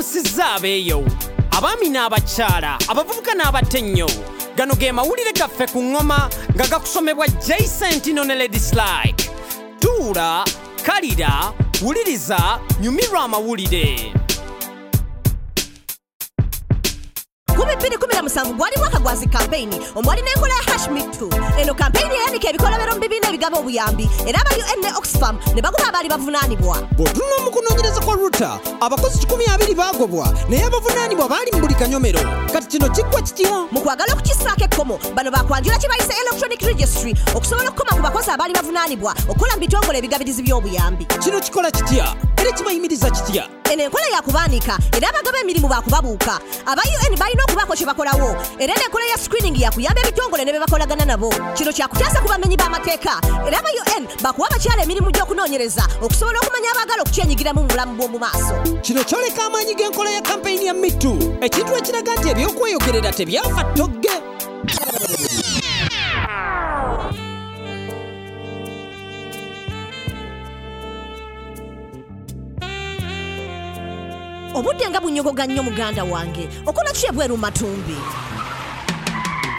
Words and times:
abeeyo 0.00 1.04
abaami 1.50 1.88
n'abakyala 1.92 2.78
abavubuka 2.88 3.34
n'abatennyo 3.36 4.08
gano 4.56 4.74
ge 4.74 4.92
mawulire 4.92 5.32
gaffe 5.32 5.66
ku 5.72 5.78
ŋŋoma 5.82 6.28
nga 6.56 6.64
gakusomebwa 6.66 7.26
jasentino 7.46 8.24
ne 8.24 8.34
ladislike 8.34 9.28
tuula 9.80 10.44
kalira 10.82 11.52
wuliriza 11.82 12.60
nyumirwa 12.80 13.20
amawulire 13.24 14.12
kumi 17.80 17.88
bbiri 17.88 17.98
kumi 17.98 18.14
na 18.14 18.22
musanvu 18.22 18.54
gwali 18.54 18.76
mwaka 18.78 18.98
gwa 18.98 19.16
zi 19.16 19.26
kampeyini 19.26 19.80
omwali 19.94 20.22
n'enkola 20.22 20.54
ya 20.54 20.72
hashmitu 20.72 21.30
eno 21.58 21.74
kampeyini 21.74 22.14
eyandika 22.14 22.48
ebikolobero 22.48 22.94
mu 22.94 23.00
bibiina 23.00 23.28
ebigaba 23.28 23.58
obuyambi 23.58 24.08
era 24.26 24.40
aba 24.40 24.50
un 24.56 24.80
ne 24.82 24.88
oxfam 24.98 25.38
ne 25.54 25.62
bagoba 25.62 25.88
abaali 25.88 26.08
bavunaanibwa 26.08 26.76
bw'otunula 26.96 27.38
mu 27.44 27.50
kunoonyereza 27.50 28.00
kwa 28.00 28.14
ruta 28.14 28.60
abakozi 28.80 29.26
12 29.26 29.74
baagobwa 29.74 30.28
naye 30.48 30.64
abavunaanibwa 30.64 31.28
baali 31.28 31.52
mu 31.52 31.60
buli 31.60 31.74
kanyomero 31.74 32.20
kati 32.52 32.66
kino 32.68 32.90
kiggwa 32.90 33.22
kitya 33.22 33.66
mu 33.72 33.80
kwagala 33.80 34.12
okukisaako 34.12 34.64
ekkomo 34.64 34.98
bano 35.14 35.30
bakwanjula 35.30 35.78
kye 35.78 35.88
bayise 35.88 36.12
electronic 36.20 36.60
registry. 36.62 37.14
Okusobola 37.34 37.68
okukoma 37.68 37.96
ku 37.96 38.02
bakozi 38.02 38.30
abaali 38.30 38.54
bavunaanibwa 38.54 39.14
okukola 39.28 39.54
mu 39.54 39.60
bitongole 39.60 39.98
ebigabirizi 39.98 40.42
by'obuyambi 40.42 41.04
kino 41.04 41.40
kikola 41.40 41.70
kitya 41.70 42.14
era 42.36 42.52
kibayimiriza 42.52 43.10
kitya 43.10 43.48
eno 43.70 43.82
enkola 43.84 44.06
yakubaanika 44.12 44.78
era 44.96 45.08
abagaba 45.08 45.38
emirimu 45.40 45.68
bakubabuuka 45.68 46.40
aba 46.66 46.82
un 46.82 47.16
balina 47.16 47.44
okubaako 47.70 47.76
kye 47.76 47.86
bakolawo 47.86 48.36
era 48.58 48.74
n'enkola 48.74 49.04
ya 49.10 49.18
screening 49.18 49.56
yakuyamba 49.56 50.00
ebitongole 50.02 50.44
ne 50.44 50.52
be 50.52 50.58
bakolagana 50.58 51.04
nabo. 51.04 51.30
Kino 51.54 51.72
kyakutaasa 51.72 52.20
ku 52.20 52.28
bamenyi 52.28 52.56
b'amateeka 52.56 53.20
era 53.46 53.58
aba 53.58 53.70
un 53.96 54.06
bakuwa 54.22 54.48
abakyala 54.48 54.82
emirimu 54.82 55.10
gy'okunoonyereza 55.10 55.84
okusobola 56.02 56.38
okumanya 56.40 56.70
abaagala 56.74 57.02
okukyenyigiramu 57.02 57.62
mu 57.62 57.68
bulamu 57.68 57.94
bw'omu 57.96 58.18
maaso. 58.18 58.54
Kino 58.82 59.04
kyoleka 59.04 59.46
amaanyi 59.46 59.74
g'enkola 59.74 60.10
ya 60.10 60.22
kampeyini 60.22 60.66
ya 60.66 60.74
mitu 60.74 61.12
ekintu 61.40 61.76
ekiraga 61.76 62.14
nti 62.16 62.28
ebyokweyogerera 62.30 63.12
tebyafa 63.12 63.64
ttogge 63.64 64.14
obudde 74.54 74.90
nga 74.90 75.00
bunyogoga 75.00 75.46
nnyo 75.46 75.62
muganda 75.62 76.04
wange. 76.04 76.48
Okola 76.66 76.92
ki 76.92 77.06
ebweru 77.06 77.36
matumbi? 77.36 77.96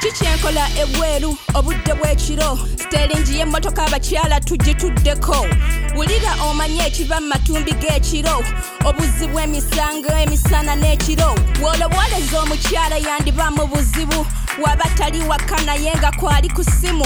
Kikyenkola 0.02 0.68
ebweru? 0.82 1.38
Obudde 1.54 1.94
bw'ekiro 1.94 2.60
siteringi 2.78 3.38
y'emmotoka 3.38 3.86
abakyala 3.86 4.40
tugituddeko. 4.40 5.48
Wulira 5.96 6.32
omanye 6.50 6.88
ekiva 6.88 7.22
mu 7.22 7.28
matumbi 7.28 7.72
g'ekiro. 7.72 8.44
Obuzzi 8.86 9.28
bw'emisango 9.28 10.10
emisana 10.24 10.76
n'ekiro. 10.76 11.36
Bw'olowoleza 11.60 12.40
omukyala 12.42 12.98
yandiba 12.98 13.52
mu 13.52 13.68
buzibu. 13.68 14.26
Waba 14.62 14.86
tali 14.98 15.22
waka 15.24 15.62
naye 15.66 15.94
nga 15.98 16.12
kwali 16.12 16.50
ku 16.50 16.64
simu. 16.64 17.06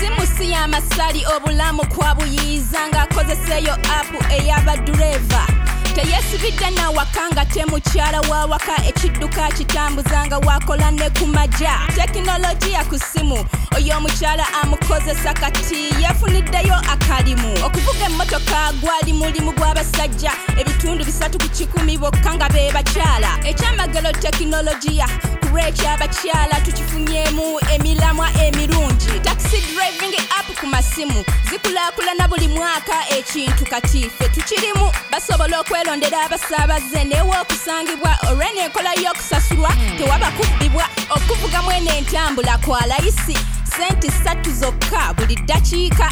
Simu 0.00 0.26
si 0.36 0.50
y'amasali 0.50 1.24
obulamu 1.36 1.82
kwabuyiiza 1.86 2.88
ng'akozeseeyo 2.88 3.72
apu 3.72 4.18
ey'abadureva 4.34 5.61
teyesibidde 5.94 6.70
nawaka 6.70 7.30
nga 7.32 7.44
temukyala 7.44 8.20
wawaka 8.20 8.84
ekidduka 8.86 9.48
kitambuza 9.48 10.26
nga 10.26 10.38
wakola 10.38 10.90
ne 10.90 11.10
ku 11.10 11.26
majja 11.26 11.74
tekinologiya 11.94 12.84
ku 12.84 12.98
simu 12.98 13.44
oyo 13.76 13.96
omukyala 13.96 14.44
amukozesa 14.62 15.34
kati 15.34 15.92
yefuniddeyo 16.02 16.74
akalimu. 16.92 17.52
Okuvuga 17.66 18.04
emmotoka 18.06 18.72
gwali 18.80 19.12
mulimu 19.12 19.52
gw'abasajja 19.52 20.32
ebitundu 20.60 21.04
bisatu 21.04 21.38
ku 21.38 21.48
kikumi 21.48 21.98
bokka 21.98 22.34
nga 22.34 22.48
be 22.48 22.72
bakyala. 22.72 23.38
Ekyamagero 23.44 24.12
tekinologiya 24.12 25.08
kulwekyo 25.40 25.90
abakyala 25.90 26.60
tukifunyemu 26.64 27.60
emiramwa 27.74 28.28
emirungi. 28.44 29.20
Taxi 29.22 29.60
driving 29.72 30.16
app 30.38 30.48
ku 30.60 30.66
masimu 30.66 31.24
zikulaakulana 31.50 32.28
buli 32.28 32.48
mwaka 32.48 33.08
ekintu 33.18 33.64
kati 33.64 34.10
ffe 34.10 34.28
tukirimu 34.28 34.81
basobola 35.22 35.60
okwelondera 35.60 36.24
abasaabaze. 36.24 37.04
Newe 37.04 37.36
okusangibwa 37.40 38.18
olw'enenkola 38.28 38.92
y'okusasulwa. 39.02 39.70
Tewaba 39.98 40.30
kubbibwa 40.30 40.84
okuvuga 41.10 41.62
mwene 41.62 41.98
entambula 41.98 42.58
kwa 42.58 42.86
layisi. 42.86 43.38
Senti 43.76 44.10
ssatu 44.10 44.52
zokka 44.52 45.14
buli 45.14 45.36
ddakiika. 45.36 46.10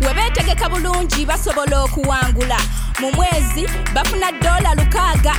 We 0.00 0.14
beetegeka 0.14 0.68
bulungi 0.68 1.26
basobola 1.26 1.82
okuwangula. 1.82 2.58
Mu 3.00 3.12
mwezi 3.12 3.68
bafuna 3.94 4.32
dola 4.32 4.74
lukaaga. 4.74 5.34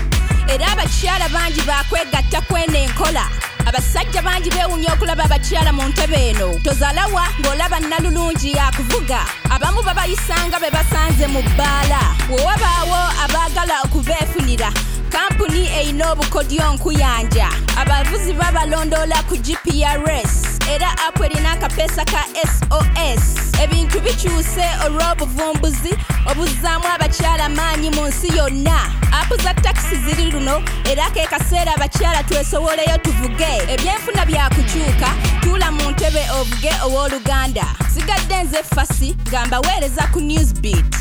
Era 0.47 0.71
abakyala 0.71 1.29
bangi 1.29 1.61
bakwegatta 1.61 2.41
kweno 2.41 2.77
enkola. 2.77 3.27
Abasajja 3.65 4.21
bangi 4.21 4.49
beewunya 4.49 4.93
okulaba 4.93 5.23
abakyala 5.23 5.73
mu 5.73 5.83
ntebe 5.83 6.29
eno. 6.29 6.59
Tozaalawa 6.63 7.27
ng'olaba 7.39 7.79
nnalulungi 7.79 8.51
yakuvuga 8.51 9.25
abamu 9.61 9.83
babayisanga 9.83 10.59
be 10.59 10.69
basanze 10.71 11.27
mu 11.27 11.41
bbaala. 11.41 12.01
Wewabaawo 12.29 13.01
abaagala 13.23 13.81
okubeefunira. 13.85 14.73
Kampuni 15.09 15.69
erina 15.79 16.11
obukodyo 16.11 16.73
nkuyanja 16.73 17.47
abavuzi 17.77 18.33
babalondoola 18.33 19.23
ku 19.29 19.35
gprs 19.37 20.50
era 20.71 20.89
apu 21.07 21.23
erina 21.23 21.51
akapeesa 21.51 22.05
ka 22.05 22.23
sos 22.69 23.51
ebintu 23.63 23.99
bikyuse 23.99 24.65
olw'obuvumbuzi 24.85 25.93
obuzzaamu 26.31 26.87
abakyala 26.95 27.49
maanyi 27.49 27.89
mu 27.89 28.07
nsi 28.07 28.37
yonna. 28.37 28.79
Apu 29.11 29.35
za 29.43 29.53
takisi 29.53 29.95
ziri 29.95 30.31
luno 30.31 30.63
era 30.91 31.09
ke 31.09 31.27
kaseera 31.27 31.75
abakyala 31.75 32.23
twesowoleyo 32.23 32.97
tuvuge. 33.03 33.51
Ebyenfuna 33.73 34.25
byakukyuka 34.25 35.09
tuula 35.41 35.71
mu 35.71 35.91
ntebe 35.91 36.23
ovuge 36.39 36.71
ow'oluganda 36.85 37.65
sigadde 37.93 38.43
nze 38.43 38.63
fasi 38.63 39.15
nga 39.29 39.45
mbaweereza 39.45 40.07
ku 40.13 40.19
newsbeat. 40.19 40.95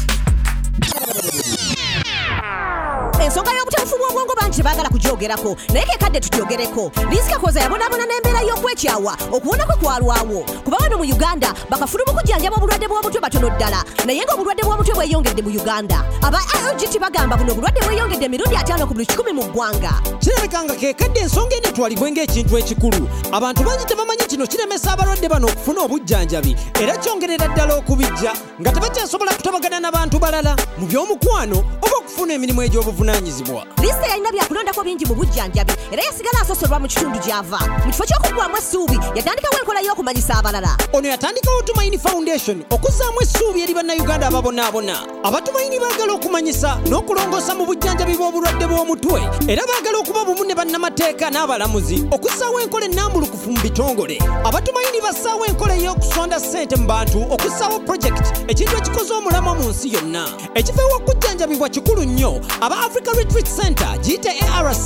Ensonga 3.25 3.51
y'obutabufu 3.53 3.97
bw'obwongo 3.99 4.35
bangi 4.41 4.57
tebaagala 4.57 4.89
kugyogerako 5.01 5.57
naye 5.73 5.87
kekadde 5.87 6.21
tutyogereko 6.21 6.93
liisika 7.11 7.39
koza 7.39 7.61
yabonaabona 7.61 8.05
n'embeera 8.07 8.41
y'okwekyawa 8.43 9.17
okuwona 9.33 9.67
kwe 9.67 9.77
kwalwawo. 9.77 10.45
Kuba 10.65 10.77
wano 10.77 10.99
mu 10.99 11.05
uganda 11.05 11.55
bakafulumu 11.71 12.13
kujjanjaba 12.13 12.57
obulwadde 12.57 12.89
bw'omutwe 12.89 13.21
batono 13.21 13.51
ddala. 13.51 13.85
Naye 14.05 14.23
ng'obulwadde 14.25 14.63
bw'omutwe 14.63 14.95
bweyongedde 14.95 15.43
mu 15.43 15.51
uganda. 15.51 16.05
Aba 16.23 16.39
iog 16.39 17.01
bagamba 17.01 17.37
buno 17.37 17.53
obulwadde 17.53 17.81
bweyongedde 17.81 18.25
emirundi 18.27 18.57
ataano 18.57 18.87
ku 18.87 18.95
buli 18.95 19.07
kikumi 19.07 19.33
mu 19.33 19.45
ggwanga. 19.45 19.93
Kirabika 20.21 20.65
nga 20.65 20.75
kekadde 20.75 21.21
ensonga 21.21 21.57
eno 21.57 21.69
etwalibwe 21.69 22.11
ng'ekintu 22.11 22.59
ekikulu. 22.59 23.09
Abantu 23.33 23.65
bangi 23.65 23.85
tebamanyi 23.85 24.25
kino 24.29 24.47
kiremesa 24.47 24.93
abalwadde 24.93 25.29
bano 25.29 25.47
okufuna 25.49 25.81
obujjanjabi. 25.81 26.57
Era 26.81 26.97
kyongerera 26.97 27.49
ddala 27.49 27.75
okubijja 27.77 28.33
nga 28.61 28.73
tebakyasobola 28.73 29.33
kutabagana 29.33 29.81
n'abantu 29.81 30.19
balala. 30.19 30.57
Mu 30.79 30.87
by'omukwano 30.87 31.59
oba 31.83 31.97
okufuna 32.01 32.35
emirimu 32.35 32.63
egy'obuvunaanyizibwa. 32.63 33.65
Liisita 33.81 34.07
yalina 34.07 34.33
byakulondako 34.33 34.85
bingi 34.85 35.00
mu 35.07 35.15
bujjanjabi 35.15 35.73
era 35.93 36.03
yasigala 36.03 36.41
asosolwa 36.43 36.79
mu 36.79 36.89
kitundu 36.89 37.19
gy'ava 37.19 37.59
mu 37.85 37.93
kifo 37.93 38.05
ky'okuggwamu 38.05 38.57
essuubi 38.57 38.99
yatandikawo 39.15 39.59
enkola 39.61 39.81
y'okumanyisa 39.81 40.35
abalala. 40.39 40.77
Ono 40.93 41.09
yatandikawo 41.09 41.63
tumayini 41.63 41.99
foundation 41.99 42.65
okuzzaamu 42.71 43.21
essuubi 43.23 43.63
eri 43.63 43.75
bannayuganda 43.75 44.27
ababonaabona 44.27 44.97
abatumayini 45.25 45.79
baagala 45.79 46.13
okumanyisa 46.13 46.79
n'okulongoosa 46.89 47.55
mu 47.55 47.67
bujjanjabi 47.67 48.17
bw'obulwadde 48.17 48.67
bw'omutwe. 48.67 49.21
Era 49.49 49.63
baagala 49.67 49.99
okuba 49.99 50.25
bumu 50.25 50.45
ne 50.45 50.55
bannamateeka 50.55 51.31
n'abalamuzi 51.31 52.09
okussaawo 52.11 52.61
enkola 52.61 52.87
ennambulukufu 52.87 53.51
mu 53.51 53.61
bitongole. 53.61 54.19
Abatumayini 54.45 55.01
bassaawo 55.01 55.47
enkola 55.47 55.75
ey'okusonda 55.75 56.41
ssente 56.41 56.77
mu 56.77 56.87
bantu 56.87 57.19
okussaawo 57.35 57.81
projekiti 57.81 58.31
ekintu 58.49 58.77
ekikoze 58.77 59.13
omulamwa 59.15 59.55
mu 59.55 59.69
nsi 59.71 59.93
yonna. 59.95 60.25
Ekifo 60.55 60.81
ew'okujjanjabibwa 60.83 61.69
kikulu 61.69 62.05
nnyo 62.05 62.41
aba 62.61 62.77
africa 62.87 63.11
retreat 63.17 63.49
center 63.49 63.99
giyite 63.99 64.31
arc 64.57 64.80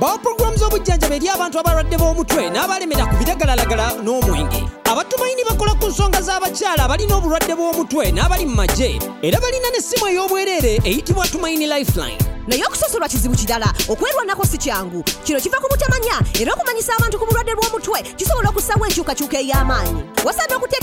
bawa 0.00 0.18
puroguramu 0.18 0.56
z'obujjanjabi 0.56 1.16
eri 1.16 1.28
abantu 1.28 1.58
abalwadde 1.58 1.96
b'omutwe 1.98 2.50
n'abalemera 2.50 3.06
ku 3.10 3.16
biragalalagala 3.18 3.86
n'omwenge. 4.02 4.62
Abatumayini 4.86 5.44
bakola 5.44 5.74
ku 5.74 5.86
nsonga 5.88 6.22
z'abakyala 6.22 6.84
abalina 6.84 7.16
obulwadde 7.16 7.54
bw'omutwe 7.58 8.12
n'abali 8.12 8.46
mu 8.46 8.54
magye. 8.54 8.98
Era 9.22 9.40
balina 9.42 9.68
n'essimu 9.74 10.06
ey'obwereere 10.08 10.80
eyitibwa 10.86 11.26
tumayini 11.26 11.66
lifeline. 11.66 12.18
Naye 12.46 12.64
okusosolwa 12.64 13.08
kizibu 13.08 13.36
kirala 13.36 13.68
okwerwanako 13.88 14.46
si 14.46 14.58
kyangu. 14.58 15.04
Kino 15.24 15.40
kiva 15.40 15.60
ku 15.60 15.68
butamanya 15.70 16.16
era 16.40 16.54
okumanyisa 16.54 16.96
abantu 16.96 17.18
ku 17.18 17.26
bulwadde 17.26 17.54
bw'omutwe 17.54 18.02
kisobola 18.16 18.48
okussawo 18.50 18.86
enkyukakyuka 18.86 19.38
ey'amaanyi. 19.38 20.02
Wasaana 20.24 20.56
okuteekebwawo 20.56 20.79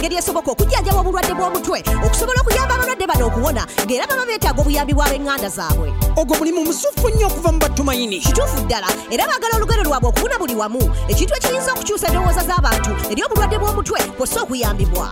ebifo 0.00 0.08
n'engeri 0.08 0.16
esoboka 0.16 0.50
okujjanjaba 0.52 1.00
obulwadde 1.00 1.34
bw'omutwe 1.34 1.82
okusobola 2.04 2.40
okuyamba 2.40 2.74
abalwadde 2.74 3.06
bano 3.06 3.26
okuwona 3.26 3.62
ng'era 3.84 4.06
baba 4.08 4.24
beetaaga 4.26 4.60
obuyambi 4.60 4.94
bw'ab'eŋŋanda 4.94 5.48
zaabwe. 5.48 5.92
Ogwo 6.16 6.36
mulimu 6.38 6.64
musufu 6.64 7.08
nnyo 7.10 7.26
okuva 7.26 7.52
mu 7.52 7.58
batumayini 7.58 8.20
kituufu 8.20 8.64
ddala 8.64 8.88
era 9.10 9.26
baagala 9.28 9.56
olugero 9.56 9.82
lwabwe 9.84 10.08
okubuna 10.08 10.38
buli 10.38 10.54
wamu. 10.54 10.80
Ekintu 11.08 11.34
ekiyinza 11.36 11.72
okukyusa 11.72 12.06
endowooza 12.08 12.42
z'abantu 12.48 12.92
eri 13.12 13.20
obulwadde 13.22 13.58
bw'omutwe 13.58 14.00
kw'ossa 14.16 14.40
okuyambibwa. 14.42 15.06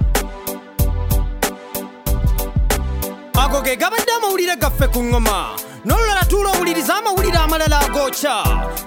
Ago 3.37 3.61
ge 3.61 3.76
gabadde 3.76 4.12
amawulire 4.17 4.56
gaffe 4.56 4.88
ku 4.88 5.00
ŋŋoma 5.05 5.37
n'olulala 5.84 6.25
tuula 6.25 6.50
owuliriza 6.56 6.96
amawulire 6.96 7.38
amalala 7.38 7.81
agokya. 7.84 8.37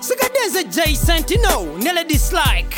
Sigadde 0.02 0.50
nze 0.50 0.64
jasentino 0.64 1.78
ne 1.78 1.94
lady 1.94 2.18
slike 2.18 2.74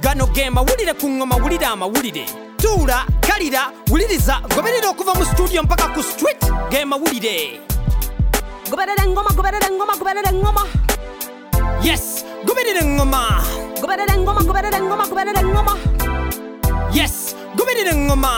gano 0.00 0.26
ge 0.32 0.50
mawulire 0.50 0.94
ku 0.96 1.06
ŋŋoma 1.06 1.36
wulira 1.36 1.68
amawulire 1.68 2.43
tuula 2.64 3.04
kalira 3.20 3.68
wuliriza 3.92 4.40
goberera 4.56 4.88
okuva 4.88 5.12
mu 5.12 5.24
studio 5.28 5.60
mpaka 5.62 5.92
ku 5.92 6.00
street. 6.00 6.40
Ge 6.72 6.80
mawulire 6.84 7.60
goberera 8.70 9.04
engoma 9.04 9.30
goberera 9.36 9.68
engoma 9.68 9.92
goberera 10.00 10.30
engoma 10.32 10.64
yes 11.84 12.24
goberera 12.48 12.80
eŋŋoma 12.80 13.20
goberera 13.80 14.12
engoma 14.16 14.40
goberera 14.40 14.76
engoma 14.80 15.04
goberera 15.04 15.40
engoma 15.44 15.74
yes 16.96 17.36
goberera 17.52 17.92
eŋŋoma 17.92 18.32